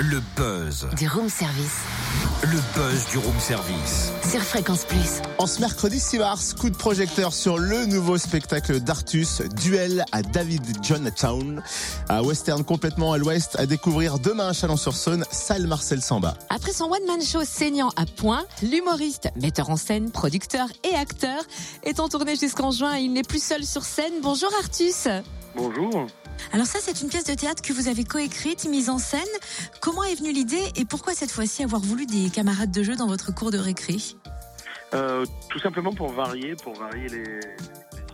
Le 0.00 0.22
buzz. 0.36 0.86
Du 0.96 1.08
room 1.08 1.28
service. 1.28 1.78
Le 2.42 2.58
buzz 2.76 3.06
du 3.10 3.18
room 3.18 3.40
service. 3.40 4.12
Sur 4.30 4.40
Fréquence 4.42 4.84
Plus. 4.84 5.20
En 5.38 5.46
ce 5.48 5.60
mercredi 5.60 5.98
6 5.98 6.18
mars, 6.18 6.54
coup 6.54 6.70
de 6.70 6.76
projecteur 6.76 7.32
sur 7.32 7.58
le 7.58 7.84
nouveau 7.84 8.16
spectacle 8.16 8.78
d'Artus, 8.78 9.42
Duel 9.60 10.04
à 10.12 10.22
David 10.22 10.62
Jonatown, 10.84 11.64
à 12.08 12.22
Western 12.22 12.62
complètement 12.62 13.12
à 13.12 13.18
l'ouest, 13.18 13.56
à 13.58 13.66
découvrir 13.66 14.20
demain 14.20 14.50
à 14.50 14.52
Chalon-sur-Saône, 14.52 15.24
salle 15.32 15.66
Marcel 15.66 16.00
Samba. 16.00 16.34
Après 16.48 16.72
son 16.72 16.84
one-man 16.84 17.20
show 17.20 17.42
saignant 17.44 17.90
à 17.96 18.06
point, 18.06 18.44
l'humoriste, 18.62 19.30
metteur 19.34 19.68
en 19.68 19.76
scène, 19.76 20.12
producteur 20.12 20.68
et 20.84 20.94
acteur 20.94 21.42
est 21.82 21.98
en 21.98 22.08
tournée 22.08 22.36
jusqu'en 22.36 22.70
juin 22.70 22.96
et 22.98 23.00
il 23.00 23.12
n'est 23.12 23.24
plus 23.24 23.42
seul 23.42 23.64
sur 23.64 23.82
scène. 23.82 24.12
Bonjour 24.22 24.50
Artus. 24.62 25.08
Bonjour. 25.56 26.06
Alors 26.52 26.66
ça, 26.66 26.78
c'est 26.80 27.02
une 27.02 27.08
pièce 27.08 27.24
de 27.24 27.34
théâtre 27.34 27.62
que 27.62 27.72
vous 27.72 27.88
avez 27.88 28.04
coécrite, 28.04 28.66
mise 28.68 28.88
en 28.90 28.98
scène. 28.98 29.20
Comment 29.80 30.02
est 30.04 30.14
venue 30.14 30.32
l'idée 30.32 30.72
et 30.76 30.84
pourquoi 30.84 31.12
cette 31.14 31.30
fois-ci 31.30 31.62
avoir 31.62 31.80
voulu 31.80 32.06
des 32.06 32.30
camarades 32.30 32.70
de 32.70 32.82
jeu 32.82 32.96
dans 32.96 33.06
votre 33.06 33.34
cours 33.34 33.50
de 33.50 33.58
récré? 33.58 33.96
Euh, 34.94 35.26
tout 35.50 35.58
simplement 35.58 35.92
pour 35.92 36.08
varier, 36.10 36.54
pour 36.56 36.74
varier 36.74 37.08
les. 37.08 37.40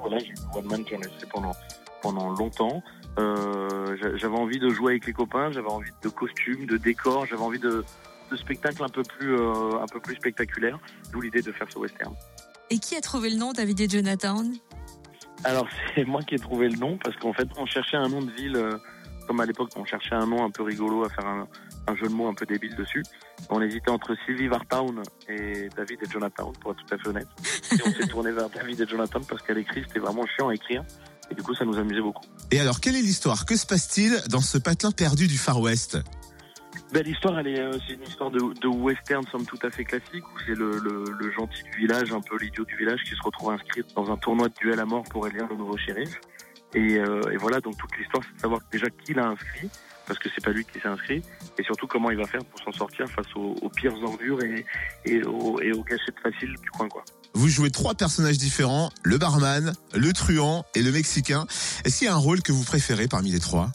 Voilà, 0.00 0.18
j'ai 0.18 0.30
eu 0.30 0.34
One 0.54 0.66
Man 0.66 0.80
ai 0.90 1.02
fait 1.20 1.26
pendant, 1.30 1.52
pendant 2.02 2.30
longtemps. 2.30 2.82
Euh, 3.18 3.96
j'a- 4.02 4.16
j'avais 4.16 4.36
envie 4.36 4.58
de 4.58 4.68
jouer 4.70 4.92
avec 4.94 5.06
les 5.06 5.12
copains, 5.12 5.50
j'avais 5.52 5.70
envie 5.70 5.90
de 6.02 6.08
costumes, 6.08 6.66
de 6.66 6.76
décors, 6.76 7.26
j'avais 7.26 7.42
envie 7.42 7.60
de, 7.60 7.84
de 8.30 8.36
spectacles 8.36 8.82
un 8.82 8.88
peu 8.88 9.02
plus, 9.02 9.34
euh, 9.34 9.80
un 9.80 9.86
peu 9.86 10.00
plus 10.00 10.16
spectaculaires. 10.16 10.78
D'où 11.12 11.20
l'idée 11.20 11.42
de 11.42 11.52
faire 11.52 11.68
ce 11.72 11.78
western. 11.78 12.14
Et 12.68 12.78
qui 12.80 12.96
a 12.96 13.00
trouvé 13.00 13.30
le 13.30 13.36
nom 13.36 13.52
David 13.52 13.80
et 13.80 13.88
Jonathan? 13.88 14.42
Alors 15.44 15.66
c'est 15.94 16.04
moi 16.04 16.22
qui 16.22 16.34
ai 16.34 16.38
trouvé 16.38 16.68
le 16.68 16.78
nom 16.78 16.98
parce 17.02 17.16
qu'en 17.16 17.32
fait 17.32 17.48
on 17.56 17.66
cherchait 17.66 17.96
un 17.96 18.08
nom 18.08 18.22
de 18.22 18.30
ville 18.32 18.56
euh, 18.56 18.78
comme 19.26 19.40
à 19.40 19.46
l'époque 19.46 19.70
on 19.76 19.84
cherchait 19.84 20.14
un 20.14 20.26
nom 20.26 20.44
un 20.44 20.50
peu 20.50 20.62
rigolo 20.62 21.04
à 21.04 21.08
faire 21.08 21.26
un, 21.26 21.46
jeu 21.96 22.08
de 22.08 22.12
mots 22.12 22.28
un 22.28 22.34
peu 22.34 22.46
débile 22.46 22.74
dessus. 22.76 23.02
On 23.50 23.60
hésitait 23.60 23.90
entre 23.90 24.16
Sylvie 24.24 24.48
Vartown 24.48 25.02
et 25.28 25.68
David 25.76 25.98
et 26.02 26.10
Jonathan 26.10 26.52
pour 26.60 26.72
être 26.72 26.84
tout 26.84 26.94
à 26.94 26.98
fait 26.98 27.08
honnête. 27.08 27.28
Et 27.72 27.82
on 27.86 27.92
s'est 27.92 28.08
tourné 28.08 28.32
vers 28.32 28.50
David 28.50 28.80
et 28.80 28.86
Jonathan 28.86 29.20
parce 29.28 29.42
qu'à 29.42 29.54
l'écrit 29.54 29.84
c'était 29.86 30.00
vraiment 30.00 30.24
chiant 30.26 30.48
à 30.48 30.54
écrire 30.54 30.82
et 31.30 31.34
du 31.34 31.42
coup 31.42 31.54
ça 31.54 31.64
nous 31.64 31.76
amusait 31.76 32.00
beaucoup. 32.00 32.24
Et 32.50 32.60
alors, 32.60 32.80
quelle 32.80 32.96
est 32.96 33.02
l'histoire? 33.02 33.46
Que 33.46 33.56
se 33.56 33.66
passe-t-il 33.66 34.20
dans 34.30 34.40
ce 34.40 34.58
patelin 34.58 34.92
perdu 34.92 35.26
du 35.26 35.38
Far 35.38 35.60
West? 35.60 35.98
Ben, 36.92 37.02
l'histoire, 37.02 37.38
elle 37.40 37.48
est, 37.48 37.60
euh, 37.60 37.72
c'est 37.86 37.94
une 37.94 38.02
histoire 38.04 38.30
de, 38.30 38.38
de 38.38 38.68
western, 38.68 39.24
somme 39.30 39.44
tout 39.44 39.58
à 39.62 39.70
fait 39.70 39.84
classique, 39.84 40.24
où 40.24 40.38
c'est 40.46 40.54
le, 40.54 40.78
le, 40.78 41.04
le 41.18 41.32
gentil 41.32 41.62
du 41.64 41.78
village, 41.78 42.12
un 42.12 42.20
peu 42.20 42.38
l'idiot 42.38 42.64
du 42.64 42.76
village, 42.76 43.00
qui 43.04 43.10
se 43.10 43.22
retrouve 43.22 43.50
inscrit 43.50 43.82
dans 43.94 44.10
un 44.10 44.16
tournoi 44.16 44.48
de 44.48 44.54
duel 44.54 44.78
à 44.80 44.84
mort 44.84 45.02
pour 45.10 45.26
élire 45.26 45.46
le 45.48 45.56
nouveau 45.56 45.76
shérif. 45.76 46.20
Et, 46.74 46.98
euh, 46.98 47.20
et 47.32 47.36
voilà, 47.36 47.60
donc 47.60 47.76
toute 47.76 47.96
l'histoire, 47.98 48.22
c'est 48.24 48.36
de 48.36 48.40
savoir 48.40 48.60
déjà 48.70 48.86
qui 49.04 49.14
l'a 49.14 49.26
inscrit, 49.26 49.68
parce 50.06 50.18
que 50.20 50.28
c'est 50.34 50.44
pas 50.44 50.52
lui 50.52 50.64
qui 50.64 50.78
s'est 50.78 50.86
inscrit, 50.86 51.22
et 51.58 51.62
surtout 51.64 51.86
comment 51.86 52.10
il 52.10 52.16
va 52.16 52.26
faire 52.26 52.44
pour 52.44 52.60
s'en 52.60 52.72
sortir 52.72 53.08
face 53.08 53.34
aux, 53.34 53.56
aux 53.60 53.68
pires 53.68 54.00
ordures 54.02 54.42
et, 54.42 54.64
et, 55.04 55.22
aux, 55.24 55.60
et 55.60 55.72
aux 55.72 55.82
gâchettes 55.82 56.20
faciles 56.22 56.54
du 56.62 56.70
coin, 56.70 56.88
quoi. 56.88 57.04
Vous 57.34 57.48
jouez 57.48 57.70
trois 57.70 57.94
personnages 57.94 58.38
différents, 58.38 58.90
le 59.02 59.18
barman, 59.18 59.74
le 59.94 60.12
truand 60.14 60.64
et 60.74 60.82
le 60.82 60.90
Mexicain. 60.92 61.46
Est-ce 61.84 61.98
qu'il 61.98 62.06
y 62.06 62.10
a 62.10 62.14
un 62.14 62.18
rôle 62.18 62.40
que 62.40 62.52
vous 62.52 62.64
préférez 62.64 63.08
parmi 63.08 63.30
les 63.30 63.40
trois? 63.40 63.72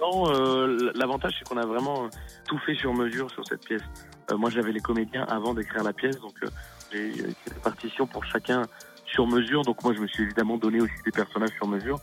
Euh, 0.00 0.92
l'avantage 0.94 1.34
c'est 1.38 1.48
qu'on 1.48 1.56
a 1.56 1.66
vraiment 1.66 2.04
euh, 2.04 2.08
tout 2.46 2.58
fait 2.58 2.74
sur 2.74 2.94
mesure 2.94 3.30
sur 3.30 3.46
cette 3.46 3.64
pièce. 3.64 3.82
Euh, 4.30 4.36
moi 4.36 4.50
j'avais 4.50 4.72
les 4.72 4.80
comédiens 4.80 5.24
avant 5.24 5.54
d'écrire 5.54 5.82
la 5.82 5.92
pièce, 5.92 6.18
donc 6.20 6.34
euh, 6.42 6.48
j'ai 6.92 7.08
écrit 7.08 7.34
des 7.46 7.60
partitions 7.62 8.06
pour 8.06 8.24
chacun 8.24 8.62
sur 9.06 9.26
mesure. 9.26 9.62
Donc 9.62 9.82
moi 9.82 9.92
je 9.94 10.00
me 10.00 10.06
suis 10.06 10.22
évidemment 10.24 10.56
donné 10.56 10.80
aussi 10.80 10.94
des 11.04 11.10
personnages 11.10 11.52
sur 11.56 11.66
mesure. 11.66 11.98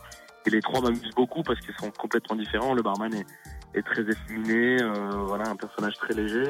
Et 0.46 0.50
les 0.50 0.60
trois 0.60 0.80
m'amusent 0.80 1.14
beaucoup 1.16 1.42
parce 1.42 1.58
qu'ils 1.60 1.74
sont 1.74 1.90
complètement 1.90 2.36
différents. 2.36 2.74
Le 2.74 2.82
barman 2.82 3.12
est, 3.12 3.26
est 3.74 3.82
très 3.82 4.02
efféminé, 4.02 4.76
voilà 5.24 5.48
un 5.48 5.56
personnage 5.56 5.94
très 5.94 6.14
léger. 6.14 6.44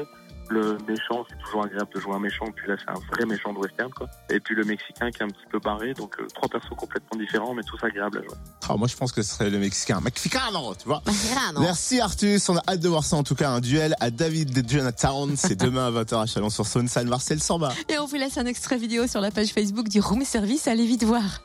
Le 0.49 0.77
méchant, 0.87 1.25
c'est 1.29 1.37
toujours 1.39 1.65
agréable 1.65 1.89
de 1.93 1.99
jouer 1.99 2.13
un 2.15 2.19
méchant. 2.19 2.45
Puis 2.55 2.67
là, 2.67 2.75
c'est 2.77 2.89
un 2.89 2.99
vrai 3.13 3.25
méchant 3.25 3.53
de 3.53 3.59
western, 3.59 3.91
quoi. 3.91 4.07
Et 4.29 4.39
puis 4.39 4.55
le 4.55 4.63
Mexicain 4.63 5.11
qui 5.11 5.19
est 5.19 5.23
un 5.23 5.29
petit 5.29 5.45
peu 5.49 5.59
barré. 5.59 5.93
Donc 5.93 6.15
euh, 6.19 6.27
trois 6.33 6.49
persos 6.49 6.75
complètement 6.77 7.19
différents, 7.19 7.53
mais 7.53 7.63
tous 7.63 7.83
agréables 7.83 8.19
à 8.19 8.21
jouer. 8.21 8.37
Ah, 8.69 8.75
Moi, 8.77 8.87
je 8.87 8.95
pense 8.95 9.11
que 9.11 9.21
ce 9.21 9.33
serait 9.35 9.49
le 9.49 9.59
Mexicain. 9.59 9.99
Mexicano, 10.01 10.73
tu 10.75 10.87
vois 10.87 11.01
Merci 11.59 11.99
Artus, 11.99 12.47
on 12.49 12.57
a 12.57 12.61
hâte 12.67 12.79
de 12.79 12.87
voir 12.89 13.03
ça 13.03 13.15
en 13.15 13.23
tout 13.23 13.35
cas, 13.35 13.49
un 13.49 13.59
duel 13.61 13.95
à 13.99 14.09
David 14.11 14.53
de 14.53 14.67
Jonatown, 14.67 15.35
c'est 15.35 15.55
demain 15.55 15.87
à 15.87 16.03
20h 16.03 16.21
à 16.21 16.25
Chalon-sur-Saône, 16.25 16.87
salle 16.87 17.07
Marcel 17.07 17.41
Samba. 17.41 17.73
Et 17.89 17.97
on 17.97 18.05
vous 18.05 18.15
laisse 18.15 18.37
un 18.37 18.45
extrait 18.45 18.77
vidéo 18.77 19.07
sur 19.07 19.21
la 19.21 19.31
page 19.31 19.49
Facebook 19.49 19.87
du 19.87 19.99
room 19.99 20.23
service. 20.23 20.67
Allez 20.67 20.85
vite 20.85 21.03
voir. 21.03 21.23